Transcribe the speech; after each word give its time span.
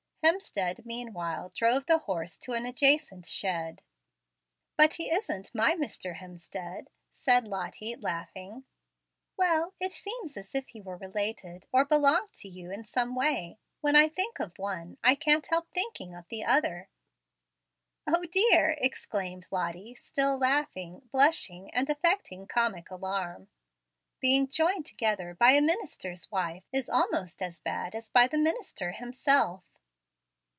Hemstead 0.23 0.85
meanwhile 0.85 1.49
drove 1.55 1.87
the 1.87 1.97
horse 1.97 2.37
to 2.39 2.51
an 2.53 2.63
adjacent 2.67 3.25
shed. 3.25 3.81
"But 4.77 4.93
he 4.93 5.09
isn't 5.09 5.55
my 5.55 5.73
Mr. 5.73 6.17
Hemstead," 6.17 6.89
said 7.11 7.47
Lottie, 7.47 7.95
laughing. 7.95 8.63
"Well, 9.35 9.73
it 9.79 9.91
seems 9.91 10.37
as 10.37 10.53
if 10.53 10.67
he 10.67 10.79
were 10.79 10.97
related, 10.97 11.65
or 11.73 11.85
belonged 11.85 12.33
to 12.33 12.47
you 12.47 12.69
in 12.69 12.83
some 12.85 13.15
way. 13.15 13.57
When 13.81 13.95
I 13.95 14.09
think 14.09 14.39
of 14.39 14.59
one, 14.59 14.99
I 15.03 15.15
can't 15.15 15.47
help 15.47 15.71
thinking 15.73 16.13
of 16.13 16.27
the 16.27 16.45
other." 16.45 16.89
"O 18.05 18.23
dear!" 18.25 18.77
exclaimed 18.77 19.47
Lottie, 19.49 19.95
still 19.95 20.37
laughing, 20.37 21.01
blushing, 21.11 21.73
and 21.73 21.89
affecting 21.89 22.45
comic 22.45 22.91
alarm; 22.91 23.49
"being 24.19 24.47
joined 24.47 24.85
together 24.85 25.33
by 25.33 25.53
a 25.53 25.61
minister's 25.61 26.29
wife 26.29 26.65
is 26.71 26.89
almost 26.89 27.41
as 27.41 27.59
bad 27.59 27.95
as 27.95 28.07
by 28.09 28.27
the 28.27 28.37
minister 28.37 28.91
himself." 28.91 29.63